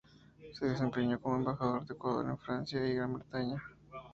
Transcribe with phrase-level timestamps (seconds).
[0.57, 3.61] Se desempeñó como embajador de Ecuador en Francia y Gran Bretaña.